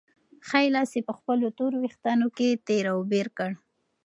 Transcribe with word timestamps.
ښی 0.47 0.65
لاس 0.75 0.91
یې 0.97 1.01
په 1.07 1.13
خپلو 1.19 1.45
تورو 1.57 1.77
وېښتانو 1.83 2.27
کې 2.37 2.59
تېر 2.67 2.85
او 2.93 2.99
بېر 3.11 3.27
کړ. 3.37 3.51